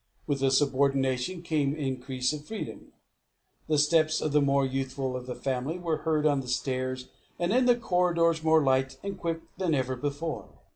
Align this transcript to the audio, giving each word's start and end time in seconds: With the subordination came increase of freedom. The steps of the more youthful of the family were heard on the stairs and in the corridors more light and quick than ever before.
With 0.25 0.39
the 0.39 0.49
subordination 0.49 1.43
came 1.43 1.75
increase 1.75 2.33
of 2.33 2.47
freedom. 2.47 2.91
The 3.67 3.77
steps 3.77 4.19
of 4.19 4.31
the 4.31 4.41
more 4.41 4.65
youthful 4.65 5.15
of 5.15 5.27
the 5.27 5.35
family 5.35 5.77
were 5.77 5.97
heard 5.97 6.25
on 6.25 6.39
the 6.41 6.47
stairs 6.47 7.09
and 7.37 7.53
in 7.53 7.67
the 7.67 7.75
corridors 7.77 8.41
more 8.43 8.63
light 8.63 8.97
and 9.03 9.15
quick 9.15 9.41
than 9.57 9.75
ever 9.75 9.95
before. 9.95 10.49